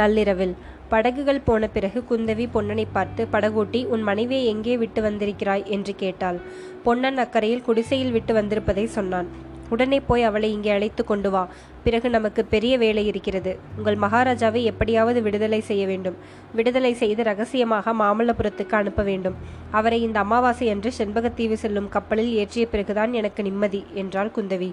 நள்ளிரவில். 0.00 0.54
படகுகள் 0.92 1.44
போன 1.44 1.68
பிறகு 1.68 1.98
குந்தவி 2.10 2.46
பொன்னனை 2.54 2.86
பார்த்து 2.92 3.22
படகோட்டி 3.32 3.80
உன் 3.86 4.02
மனைவியை 4.02 4.46
எங்கே 4.46 4.76
விட்டு 4.76 5.02
வந்திருக்கிறாய்? 5.02 5.66
என்று 5.76 5.94
கேட்டாள். 5.94 6.40
பொன்னன் 6.86 7.18
அக்கறையில் 7.18 7.66
குடிசையில் 7.66 8.14
விட்டு 8.16 8.34
வந்திருப்பதை 8.34 8.86
சொன்னான். 8.96 9.28
உடனே 9.70 9.96
போய் 10.00 10.22
அவளை 10.22 10.48
இங்கே 10.52 10.70
அழைத்து 10.70 11.02
கொண்டு 11.04 11.30
வா. 11.30 11.42
பிறகு 11.84 12.08
நமக்கு 12.10 12.42
பெரிய 12.44 12.74
வேலை 12.78 13.02
இருக்கிறது. 13.06 13.52
உங்கள் 13.76 13.98
மகாராஜாவை 14.04 14.60
எப்படியாவது 14.62 15.18
விடுதலை 15.22 15.60
செய்ய 15.60 15.82
வேண்டும். 15.86 16.16
விடுதலை 16.54 16.92
செய்து 16.94 17.22
ரகசியமாக 17.22 17.94
மாமல்லபுரத்துக்கு 18.00 18.74
அனுப்ப 18.80 19.02
வேண்டும். 19.02 19.36
அவரை 19.70 19.98
இந்த 20.02 20.18
அமாவாசை 20.18 20.68
அன்று 20.70 20.92
செண்பகத்தீவு 20.98 21.58
செல்லும் 21.64 21.88
கப்பலில் 21.88 22.32
ஏற்றிய 22.34 22.66
பிறகுதான் 22.66 23.12
எனக்கு 23.12 23.42
நிம்மதி 23.42 23.82
என்றாள் 23.94 24.34
குந்தவி. 24.36 24.70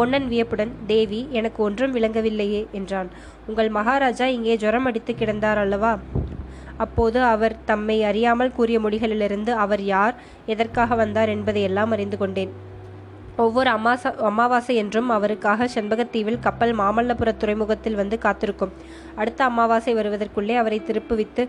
பொன்னன் 0.00 0.28
வியப்புடன் 0.28 0.74
தேவி 0.86 1.18
எனக்கு 1.30 1.60
ஒன்றும் 1.62 1.94
விளங்கவில்லையே 1.94 2.60
என்றான். 2.72 3.08
உங்கள் 3.46 3.68
மகாராஜா 3.68 4.26
இங்கே 4.36 4.56
ஜுரம் 4.56 4.84
அடித்து 4.84 5.12
கிடந்தார் 5.12 5.60
அல்லவா? 5.64 5.92
அப்போது 6.76 7.18
அவர் 7.22 7.54
தம்மை 7.64 7.96
அறியாமல் 8.02 8.52
கூறிய 8.52 8.76
மொழிகளிலிருந்து 8.80 9.54
அவர் 9.64 9.82
யார் 9.84 10.14
எதற்காக 10.46 10.94
வந்தார் 10.94 11.28
என்பதையெல்லாம் 11.28 11.90
அறிந்து 11.90 12.18
கொண்டேன். 12.18 12.52
ஒவ்வொரு 13.36 13.70
அமாசா 13.70 14.10
அமாவாசை 14.30 14.74
என்றும் 14.76 15.08
அவருக்காக 15.08 15.68
செண்பகத்தீவில் 15.74 16.40
கப்பல் 16.40 16.74
மாமல்லபுர 16.78 17.36
துறைமுகத்தில் 17.36 17.94
வந்து 17.94 18.18
காத்திருக்கும். 18.18 18.72
அடுத்த 19.16 19.44
அமாவாசை 19.44 19.94
வருவதற்குள்ளே 19.94 20.56
அவரை 20.56 20.80
திருப்புவித்து 20.88 21.44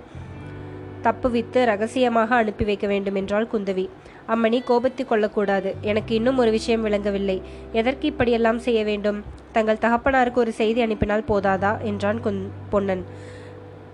தப்புவித்து 1.04 1.66
ரகசியமாக 1.66 2.36
அனுப்பி 2.36 2.64
வைக்க 2.64 2.88
வேண்டும் 2.88 3.16
என்றாள் 3.16 3.48
குந்தவி. 3.54 3.90
அம்மணி 4.28 4.60
கோபத்து 4.68 5.06
கொள்ளக்கூடாது. 5.06 5.76
எனக்கு 5.82 6.16
இன்னும் 6.16 6.38
ஒரு 6.38 6.52
விஷயம் 6.52 6.82
விளங்கவில்லை. 6.82 7.42
எதற்கு 7.72 8.08
இப்படியெல்லாம் 8.08 8.60
செய்ய 8.60 8.84
வேண்டும்? 8.84 9.24
தங்கள் 9.52 9.82
தகப்பனாருக்கு 9.82 10.36
ஒரு 10.36 10.52
செய்தி 10.52 10.82
அனுப்பினால் 10.82 11.28
போதாதா? 11.28 11.82
என்றான் 11.82 12.22
குந் 12.24 12.42
பொன்னன். 12.70 13.04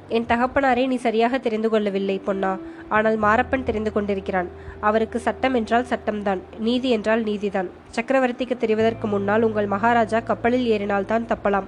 என் 0.09 0.25
தகப்பனாரை 0.25 0.87
நீ 0.87 0.95
சரியாக 0.95 1.37
தெரிந்து 1.37 1.69
கொள்ளவில்லை 1.69 2.19
பொன்னா. 2.19 2.59
ஆனால் 2.89 3.19
மாரப்பன் 3.19 3.63
தெரிந்து 3.63 3.91
கொண்டிருக்கிறான். 3.91 4.49
அவருக்கு 4.79 5.19
சட்டம் 5.19 5.53
என்றால் 5.53 5.85
சட்டம்தான். 5.89 6.39
நீதி 6.59 6.89
என்றால் 6.89 7.23
நீதிதான். 7.23 7.69
சக்கரவர்த்திக்கு 7.95 8.55
தெரிவதற்கு 8.59 9.03
முன்னால் 9.03 9.41
உங்கள் 9.41 9.65
மகாராஜா 9.65 10.19
கப்பலில் 10.19 10.69
ஏறினால்தான் 10.71 11.27
தப்பலாம். 11.27 11.67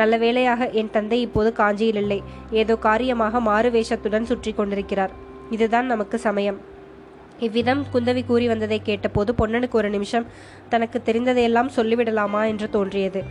நல்ல 0.00 0.16
வேளையாக 0.24 0.68
என் 0.80 0.92
தந்தை 0.96 1.18
இப்போது 1.26 1.50
காஞ்சியில் 1.60 2.00
இல்லை. 2.02 2.20
ஏதோ 2.60 2.76
காரியமாக 2.88 3.40
மாறு 3.48 3.70
வேஷத்துடன் 3.76 4.28
சுற்றி 4.30 4.52
கொண்டிருக்கிறார். 4.58 5.14
இதுதான் 5.56 5.86
நமக்கு 5.92 6.18
சமயம். 6.26 6.58
இவ்விதம் 7.46 7.80
குந்தவி 7.92 8.22
கூறி 8.26 8.46
வந்ததை 8.50 8.78
கேட்டபோது 8.88 9.30
பொன்னனுக்கு 9.38 9.76
ஒரு 9.80 9.88
நிமிஷம் 9.94 10.28
தனக்கு 10.72 10.98
தெரிந்ததையெல்லாம் 11.08 11.70
சொல்லிவிடலாமா 11.76 12.42
என்று 12.52 12.66
தோன்றியது. 12.76 13.22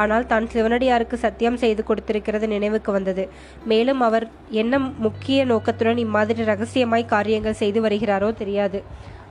ஆனால் 0.00 0.28
தான் 0.30 0.46
சிவனடியாருக்கு 0.52 1.16
சத்தியம் 1.24 1.58
செய்து 1.62 1.82
கொடுத்திருக்கிறது 1.88 2.46
நினைவுக்கு 2.54 2.90
வந்தது. 2.96 3.24
மேலும் 3.70 4.00
அவர் 4.08 4.26
என்ன 4.62 4.78
முக்கிய 5.06 5.44
நோக்கத்துடன் 5.52 6.00
இம்மாதிரி 6.04 6.44
ரகசியமாய் 6.52 7.12
காரியங்கள் 7.14 7.60
செய்து 7.62 7.80
வருகிறாரோ 7.86 8.30
தெரியாது. 8.40 8.80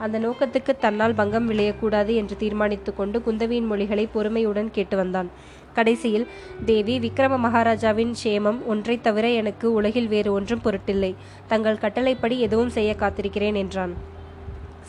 அந்த 0.05 0.17
நோக்கத்துக்கு 0.25 0.71
தன்னால் 0.85 1.17
பங்கம் 1.19 1.49
விளையக்கூடாது 1.51 2.13
என்று 2.21 2.35
தீர்மானித்து 2.41 2.91
கொண்டு 2.93 3.19
குந்தவியின் 3.27 3.69
மொழிகளை 3.71 4.05
பொறுமையுடன் 4.15 4.71
கேட்டு 4.77 4.95
வந்தான். 5.01 5.29
கடைசியில் 5.77 6.25
தேவி 6.65 6.95
விக்ரம 6.99 7.37
மகாராஜாவின் 7.45 8.13
சேமம் 8.23 8.59
ஒன்றை 8.65 8.97
தவிர 9.01 9.27
எனக்கு 9.41 9.67
உலகில் 9.73 10.07
வேறு 10.07 10.31
ஒன்றும் 10.33 10.63
பொருட்டில்லை. 10.65 11.11
தங்கள் 11.47 11.81
கட்டளைப்படி 11.85 12.37
எதுவும் 12.39 12.75
செய்ய 12.77 12.91
காத்திருக்கிறேன் 12.99 13.59
என்றான். 13.63 13.95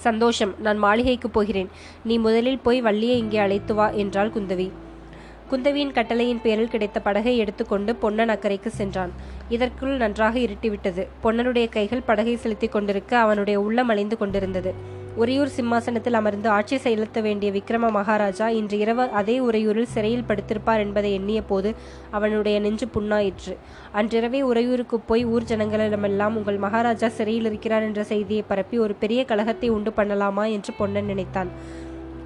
சந்தோஷம் 0.06 0.54
நான் 0.58 0.78
மாளிகைக்கு 0.78 1.30
போகிறேன். 1.30 1.70
நீ 2.04 2.16
முதலில் 2.18 2.58
போய் 2.58 2.80
வள்ளியை 2.80 3.18
இங்கே 3.18 3.38
அழைத்து 3.38 3.74
வா 3.74 3.86
என்றாள் 4.02 4.34
குந்தவி. 4.34 4.68
குந்தவியின் 5.50 5.92
கட்டளையின் 5.96 6.40
பேரில் 6.42 6.72
கிடைத்த 6.72 6.98
படகை 7.00 7.34
எடுத்துக்கொண்டு 7.38 7.90
பொன்னன் 7.96 8.28
அக்கறைக்கு 8.28 8.70
சென்றான். 8.80 9.12
இதற்குள் 9.48 9.94
நன்றாக 9.96 10.34
இருட்டிவிட்டது. 10.38 11.02
பொன்னனுடைய 11.24 11.66
கைகள் 11.68 12.06
படகை 12.06 12.36
செலுத்திக் 12.36 12.72
கொண்டிருக்க 12.72 13.12
அவனுடைய 13.18 13.56
உள்ளம் 13.60 13.88
அழிந்து 13.88 14.18
கொண்டிருந்தது. 14.18 14.72
உறையூர் 15.16 15.48
சிம்மாசனத்தில் 15.48 16.14
அமர்ந்து 16.14 16.48
ஆட்சி 16.48 16.76
செலுத்த 16.76 17.20
வேண்டிய 17.20 17.52
விக்ரம 17.52 17.90
மகாராஜா 17.90 18.48
இன்று 18.48 18.78
இரவு 18.78 19.08
அதே 19.08 19.40
உறையூரில் 19.40 19.92
சிறையில் 19.94 20.24
படுத்திருப்பார் 20.28 20.78
என்பதை 20.78 21.12
எண்ணிய 21.12 21.42
போது 21.42 21.74
அவனுடைய 22.10 22.60
நெஞ்சு 22.60 22.86
புண்ணாயிற்று. 22.86 23.56
அன்றிரவே 23.92 24.42
உறையூருக்கு 24.42 25.00
போய் 25.00 25.24
ஊர் 25.24 25.42
ஜனங்களிடமெல்லாம் 25.42 26.34
உங்கள் 26.34 26.56
மகாராஜா 26.56 27.08
சிறையில் 27.08 27.44
இருக்கிறார் 27.44 27.82
என்ற 27.82 28.04
செய்தியை 28.04 28.44
பரப்பி 28.48 28.78
ஒரு 28.78 28.94
பெரிய 28.94 29.24
கலகத்தை 29.24 29.68
உண்டு 29.68 29.92
பண்ணலாமா? 29.96 30.50
என்று 30.50 30.74
பொன்னன் 30.78 31.04
நினைத்தான். 31.04 31.48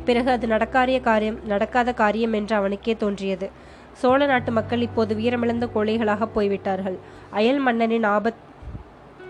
பிறகு 0.04 0.30
அது 0.30 0.46
நடக்காரிய 0.46 1.00
காரியம் 1.00 1.38
நடக்காத 1.46 1.92
காரியம் 1.92 2.32
என்று 2.32 2.56
அவனுக்கே 2.56 2.96
தோன்றியது. 2.96 3.50
சோழ 3.92 4.26
நாட்டு 4.26 4.52
மக்கள் 4.52 4.80
இப்போது 4.80 5.14
வீரமிழந்த 5.14 5.68
கோழைகளாக 5.74 6.26
போய்விட்டார்கள். 6.26 6.98
அயல் 7.30 7.58
மன்னனின் 7.58 8.04
ஆபத் 8.04 8.48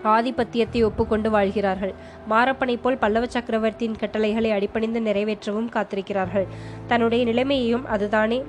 ஆதிபத்தியத்தை 0.03 0.83
ஒப்புக்கொண்டு 0.83 1.29
வாழ்கிறார்கள். 1.29 1.93
மாரப்பனை 2.29 2.77
போல் 2.81 2.97
பல்லவ 2.97 3.25
சக்கரவர்த்தியின் 3.25 3.95
கட்டளைகளை 3.95 4.51
அடிப்பணிந்து 4.51 5.01
நிறைவேற்றவும் 5.01 5.69
காத்திருக்கிறார்கள். 5.71 6.47
தன்னுடைய 6.87 7.25
நிலைமையையும் 7.25 7.85
அதுதானே 7.85 8.43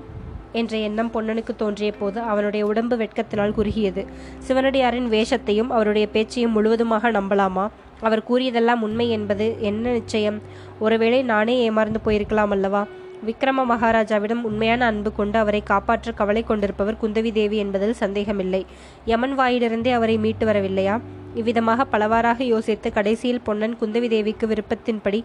என்ற 0.52 0.76
எண்ணம் 0.76 1.10
பொன்னனுக்கு 1.14 1.56
தோன்றிய 1.56 1.92
போது 1.92 2.20
அவனுடைய 2.20 2.66
உடம்பு 2.66 2.96
வெட்கத்தினால் 2.96 3.52
குறுகியது. 3.52 4.06
சிவனடியாரின் 4.48 5.08
வேஷத்தையும் 5.08 5.70
அவருடைய 5.70 6.06
பேச்சையும் 6.06 6.52
முழுவதுமாக 6.52 7.10
நம்பலாமா? 7.10 7.68
அவர் 8.00 8.22
கூறியதெல்லாம் 8.30 8.80
உண்மை 8.80 9.10
என்பது 9.10 9.56
என்ன 9.60 9.90
நிச்சயம்? 9.90 10.40
ஒருவேளை 10.78 11.22
நானே 11.22 11.70
ஏமாறந்து 11.70 12.00
போயிருக்கலாம் 12.04 12.50
அல்லவா? 12.50 12.86
விக்ரம 13.26 13.64
மகாராஜாவிடம் 13.68 14.42
உண்மையான 14.42 14.86
அன்பு 14.86 15.12
கொண்டு 15.12 15.38
அவரை 15.38 15.62
காப்பாற்ற 15.62 16.12
கவலை 16.12 16.42
கொண்டிருப்பவர் 16.42 16.98
குந்தவி 17.02 17.32
தேவி 17.32 17.56
என்பதில் 17.56 17.92
சந்தேகமில்லை. 17.92 18.66
யமன் 19.04 19.38
வாயிலிருந்தே 19.38 19.92
அவரை 19.92 20.18
மீட்டு 20.18 20.46
வரவில்லையா? 20.46 21.00
இவ்விதமாக 21.34 21.84
பலவாறாக 21.84 22.44
யோசித்து 22.44 22.92
கடைசியில் 22.92 23.40
பொன்னன் 23.40 23.76
குந்தவி 23.80 24.08
தேவிக்கு 24.08 24.46
விருப்பத்தின்படி 24.46 25.24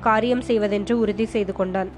காரியம் 0.00 0.40
செய்வதென்று 0.40 0.98
உறுதி 0.98 1.24
செய்து 1.24 1.52
கொண்டான். 1.52 1.90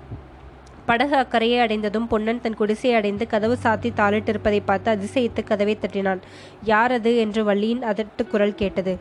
படகு 0.87 1.17
அக்கறையை 1.17 1.59
அடைந்ததும் 1.59 2.09
பொன்னன் 2.09 2.41
தன் 2.41 2.57
குடிசையை 2.57 2.99
அடைந்து 2.99 3.27
கதவு 3.27 3.59
சாத்தி 3.63 3.91
தாளிட்டிருப்பதை 3.97 4.61
பார்த்து 4.65 4.93
அதிசயித்து 4.93 5.45
கதவை 5.45 5.79
தட்டினான். 5.81 6.19
யார் 6.65 6.93
அது? 6.93 7.17
என்று 7.17 7.45
வள்ளியின் 7.45 7.83
அதட்டு 7.83 8.27
குரல் 8.27 8.55
கேட்டது. 8.55 8.99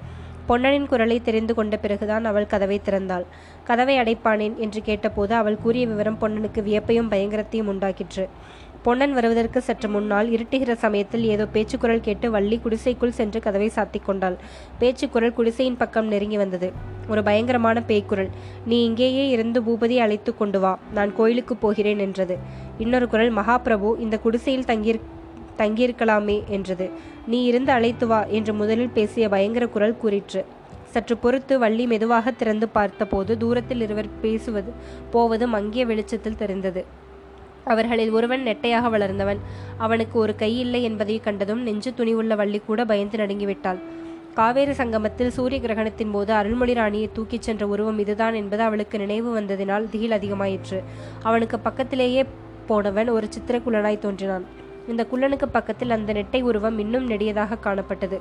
பொன்னனின் 0.50 0.86
குரலை 0.86 1.22
தெரிந்து 1.22 1.54
கொண்ட 1.54 1.78
பிறகுதான் 1.78 2.26
அவள் 2.26 2.46
கதவை 2.46 2.82
திறந்தாள். 2.86 3.26
கதவை 3.64 3.98
அடைப்பானேன் 3.98 4.56
என்று 4.56 4.82
கேட்டபோது 4.82 5.34
அவள் 5.36 5.58
கூறிய 5.58 5.88
விவரம் 5.88 6.18
பொன்னனுக்கு 6.22 6.64
வியப்பையும் 6.64 7.12
பயங்கரத்தையும் 7.12 7.70
உண்டாக்கிற்று. 7.74 8.28
பொன்னன் 8.84 9.14
வருவதற்கு 9.14 9.62
சற்று 9.62 9.90
முன்னால் 9.90 10.32
இருட்டுகிற 10.32 10.74
சமயத்தில் 10.74 11.24
ஏதோ 11.24 11.48
பேச்சுக்குரல் 11.48 12.02
கேட்டு 12.02 12.32
வள்ளி 12.32 12.58
குடிசைக்குள் 12.58 13.12
சென்று 13.12 13.40
கதவை 13.40 13.72
சாத்தி 13.76 14.00
கொண்டாள். 14.04 14.38
பேச்சுக்குரல் 14.80 15.34
குடிசையின் 15.34 15.78
பக்கம் 15.78 16.08
நெருங்கி 16.08 16.38
வந்தது. 16.38 16.72
ஒரு 17.08 17.24
பயங்கரமான 17.24 17.84
பேய்க்குரல். 17.88 18.30
நீ 18.66 18.84
இங்கேயே 18.84 19.30
இருந்து 19.30 19.62
பூபதி 19.62 19.98
அழைத்து 19.98 20.38
கொண்டு 20.38 20.60
வா. 20.60 20.80
நான் 20.94 21.16
கோயிலுக்கு 21.16 21.56
போகிறேன் 21.56 22.00
என்றது. 22.00 22.38
இன்னொரு 22.78 23.08
குரல் 23.08 23.34
மகாபிரபு 23.34 24.00
இந்த 24.00 24.18
குடிசையில் 24.18 24.68
தங்கியிரு 24.68 25.02
தங்கியிருக்கலாமே 25.58 26.44
என்றது. 26.48 26.90
நீ 27.28 27.44
இருந்து 27.44 27.72
அழைத்து 27.72 28.08
வா 28.08 28.24
என்று 28.24 28.54
முதலில் 28.54 28.90
பேசிய 28.90 29.30
பயங்கர 29.30 29.68
குரல் 29.68 29.98
கூறிற்று. 29.98 30.46
சற்று 30.86 31.18
பொறுத்து 31.18 31.60
வள்ளி 31.60 31.86
மெதுவாக 31.88 32.32
திறந்து 32.32 32.68
பார்த்தபோது 32.68 33.38
தூரத்தில் 33.38 33.82
இருவர் 33.82 34.20
பேசுவது 34.22 34.72
போவது 35.12 35.48
மங்கிய 35.48 35.86
வெளிச்சத்தில் 35.86 36.36
தெரிந்தது. 36.36 36.86
அவர்களில் 37.64 38.10
ஒருவன் 38.10 38.44
நெட்டையாக 38.46 38.90
வளர்ந்தவன். 38.90 39.40
அவனுக்கு 39.78 40.20
ஒரு 40.20 40.36
கை 40.36 40.60
இல்லை 40.60 40.84
என்பதை 40.84 41.20
கண்டதும் 41.20 41.62
நெஞ்சு 41.62 41.92
துணிவுள்ள 41.98 42.36
வள்ளி 42.36 42.62
கூட 42.66 42.86
பயந்து 42.86 43.18
நடுங்கிவிட்டாள். 43.18 43.80
காவேரி 44.34 44.74
சங்கமத்தில் 44.74 45.30
சூரிய 45.30 45.62
கிரகணத்தின் 45.62 46.12
போது 46.12 46.34
அருள்மொழி 46.34 46.74
ராணியை 46.74 47.10
தூக்கிச் 47.14 47.42
சென்ற 47.42 47.68
உருவம் 47.68 48.00
இதுதான் 48.00 48.34
என்பது 48.34 48.64
அவளுக்கு 48.64 48.98
நினைவு 48.98 49.42
வந்ததினால் 49.42 49.90
திகில் 49.90 50.12
அதிகமாயிற்று. 50.12 50.84
அவனுக்கு 51.24 51.60
பக்கத்திலேயே 51.60 52.26
போனவன் 52.68 53.10
ஒரு 53.10 53.28
சித்திரக்குள்ளனாய் 53.28 54.00
தோன்றினான். 54.00 54.46
இந்த 54.88 55.08
குள்ளனுக்கு 55.12 55.46
பக்கத்தில் 55.52 55.90
அந்த 55.90 56.14
நெட்டை 56.14 56.42
உருவம் 56.42 56.80
இன்னும் 56.80 57.10
நெடியதாக 57.10 57.58
காணப்பட்டது. 57.64 58.20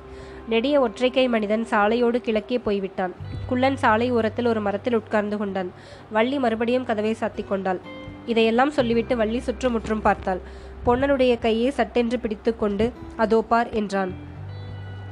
நெடிய 0.48 0.88
ஒற்றைக்கை 0.88 1.28
மனிதன் 1.28 1.66
சாலையோடு 1.70 2.16
கிழக்கே 2.16 2.58
போய்விட்டான். 2.58 3.14
குள்ளன் 3.46 3.76
சாலை 3.76 4.10
ஓரத்தில் 4.10 4.46
ஒரு 4.46 4.60
மரத்தில் 4.60 4.94
உட்கார்ந்து 4.94 5.36
கொண்டான். 5.36 5.72
வள்ளி 6.10 6.38
மறுபடியும் 6.38 6.84
கதவை 6.84 7.16
சாத்திக் 7.20 7.48
கொண்டாள். 7.48 7.80
இதையெல்லாம் 8.26 8.70
சொல்லிவிட்டு 8.70 9.16
வள்ளி 9.16 9.38
சுற்றுமுற்றும் 9.38 10.02
பார்த்தாள். 10.02 10.40
பொன்னனுடைய 10.86 11.38
கையை 11.38 11.70
சட்டென்று 11.70 12.18
பிடித்துக்கொண்டு 12.18 12.92
அதோ 13.16 13.42
பார் 13.42 13.70
என்றான். 13.70 14.12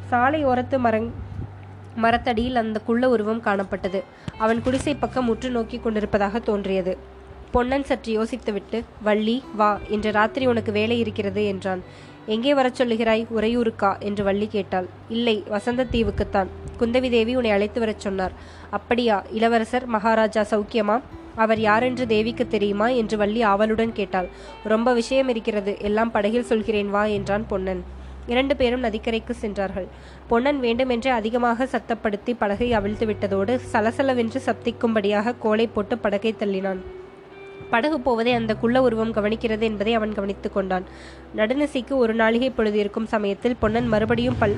சாலை 0.07 0.47
ஓரத்து 0.47 0.79
மரங் 0.79 1.11
மரத்தடியில் 1.95 2.57
அந்த 2.57 2.81
குள்ள 2.81 3.09
உருவம் 3.09 3.43
காணப்பட்டது. 3.43 4.03
அவன் 4.39 4.63
குடிசை 4.63 4.95
பக்கம் 4.95 5.29
உற்று 5.29 5.51
நோக்கி 5.51 5.79
கொண்டிருப்பதாக 5.79 6.39
தோன்றியது. 6.39 7.17
பொன்னன் 7.53 7.85
சற்று 7.85 8.11
யோசித்துவிட்டு 8.13 8.85
வள்ளி 9.03 9.43
வா 9.57 9.81
இன்று 9.89 10.13
ராத்திரி 10.13 10.47
உனக்கு 10.47 10.73
வேலை 10.73 10.99
இருக்கிறது 10.99 11.47
என்றான். 11.47 11.83
எங்கே 12.27 12.55
வரச் 12.55 12.83
சொல்லுகிறாய்? 12.83 13.27
உறையூருக்கா? 13.37 14.01
என்று 14.01 14.25
வள்ளி 14.25 14.47
கேட்டாள். 14.47 14.87
இல்லை 15.09 15.45
வசந்த 15.49 15.87
தீவுக்குத்தான் 15.93 16.47
குந்தவி 16.81 17.11
தேவி 17.11 17.35
உன்னை 17.35 17.51
அழைத்து 17.51 17.81
வரச் 17.81 18.01
சொன்னார். 18.01 18.33
அப்படியா 18.71 19.25
இளவரசர் 19.31 19.87
மகாராஜா 19.87 20.43
சௌக்கியமா? 20.51 21.01
அவர் 21.35 21.61
யாரென்று 21.61 22.07
தேவிக்கு 22.07 22.49
தெரியுமா? 22.49 22.89
என்று 22.89 23.17
வள்ளி 23.17 23.43
ஆவலுடன் 23.43 23.93
கேட்டாள். 23.93 24.29
ரொம்ப 24.65 24.93
விஷயம் 24.93 25.29
இருக்கிறது. 25.29 25.77
எல்லாம் 25.81 26.11
படகில் 26.11 26.49
சொல்கிறேன் 26.51 26.91
வா 26.91 27.05
என்றான் 27.05 27.47
பொன்னன். 27.47 27.85
இரண்டு 28.27 28.57
பேரும் 28.57 28.83
நதிக்கரைக்கு 28.83 29.31
சென்றார்கள். 29.31 29.87
பொன்னன் 30.29 30.61
வேண்டுமென்றே 30.61 31.11
அதிகமாக 31.11 31.65
சத்தப்படுத்தி 31.65 32.35
படகை 32.39 32.73
அவிழ்த்து 32.73 33.07
விட்டதோடு 33.07 33.61
சலசலவென்று 33.73 34.41
சப்திக்கும்படியாக 34.47 35.35
கோலை 35.39 35.67
போட்டு 35.67 35.99
படகை 35.99 36.35
தள்ளினான். 36.39 36.79
படகு 37.71 38.01
போவதை 38.01 38.33
அந்த 38.33 38.53
குள்ள 38.55 38.83
உருவம் 38.83 39.15
கவனிக்கிறது 39.15 39.61
என்பதை 39.61 39.95
அவன் 39.95 40.15
கவனித்துக் 40.15 40.55
கொண்டான். 40.55 40.85
நடுநிசைக்கு 41.37 41.95
ஒரு 42.03 42.15
நாளிகை 42.15 42.51
பொழுது 42.57 42.79
இருக்கும் 42.79 43.07
சமயத்தில் 43.07 43.59
பொன்னன் 43.61 43.89
மறுபடியும் 43.89 44.39
பல் 44.39 44.57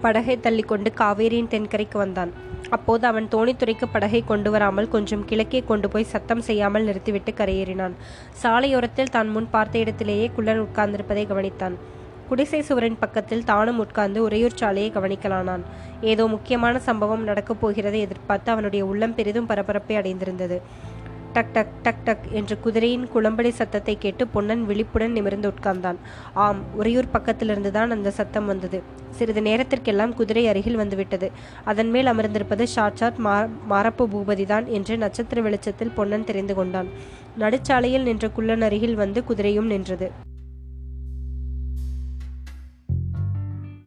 படகை 0.00 0.36
தள்ளிக்கொண்டு 0.36 0.90
காவேரியின் 1.00 1.50
தென்கரைக்கு 1.50 1.96
வந்தான். 1.96 2.30
அப்போது 2.70 3.06
அவன் 3.06 3.26
தோணித்துறைக்கு 3.28 3.86
படகை 3.92 4.20
கொண்டு 4.24 4.50
வராமல் 4.50 4.88
கொஞ்சம் 4.88 5.24
கிழக்கே 5.24 5.60
கொண்டு 5.60 5.88
போய் 5.88 6.10
சத்தம் 6.12 6.40
செய்யாமல் 6.40 6.84
நிறுத்திவிட்டு 6.84 7.32
கரையேறினான். 7.32 7.94
சாலையோரத்தில் 8.42 9.14
தான் 9.16 9.28
முன் 9.28 9.48
பார்த்த 9.50 9.78
இடத்திலேயே 9.78 10.30
குள்ளன் 10.36 10.62
உட்கார்ந்திருப்பதை 10.66 11.24
கவனித்தான். 11.32 11.76
குடிசை 12.28 12.60
சுவரின் 12.62 12.98
பக்கத்தில் 12.98 13.44
தானும் 13.44 13.78
உட்கார்ந்து 13.78 14.22
உறையூர் 14.22 14.58
சாலையை 14.60 14.90
கவனிக்கலானான். 14.94 15.62
ஏதோ 16.00 16.26
முக்கியமான 16.26 16.78
சம்பவம் 16.78 17.24
நடக்கப் 17.24 17.60
போகிறதை 17.62 18.00
எதிர்பார்த்து 18.06 18.52
அவனுடைய 18.52 18.84
உள்ளம் 18.84 19.14
பெரிதும் 19.14 19.46
பரபரப்பை 19.46 19.96
அடைந்திருந்தது. 19.96 20.58
டக் 21.32 21.52
டக் 21.52 21.74
டக் 21.82 22.04
டக் 22.04 22.24
என்று 22.30 22.60
குதிரையின் 22.60 23.08
குளம்படி 23.14 23.50
சத்தத்தை 23.50 23.98
கேட்டு 23.98 24.26
பொன்னன் 24.26 24.64
விழிப்புடன் 24.64 25.12
நிமிர்ந்து 25.12 25.52
உட்கார்ந்தான். 25.52 25.98
ஆம் 26.34 26.62
உறையூர் 26.74 27.12
பக்கத்திலிருந்து 27.12 27.70
தான் 27.70 27.90
அந்த 27.90 28.10
சத்தம் 28.10 28.46
வந்தது. 28.46 28.82
சிறிது 29.10 29.42
நேரத்திற்கெல்லாம் 29.42 30.14
குதிரை 30.14 30.48
அருகில் 30.48 30.76
வந்துவிட்டது. 30.76 31.30
அதன் 31.64 31.90
மேல் 31.90 32.06
அமர்ந்திருப்பது 32.06 32.66
ஷாட்சாட் 32.76 33.16
மா 33.16 33.48
மாரப்பு 33.68 34.06
பூபதிதான் 34.06 34.66
என்று 34.66 34.96
நட்சத்திர 34.98 35.40
வெளிச்சத்தில் 35.40 35.94
பொன்னன் 35.94 36.24
தெரிந்து 36.24 36.54
கொண்டான். 36.54 36.90
நடுச்சாலையில் 37.38 38.02
நின்ற 38.02 38.28
குள்ளன் 38.28 38.60
அருகில் 38.60 38.94
வந்து 38.94 39.22
குதிரையும் 39.28 39.70
நின்றது. 39.74 40.28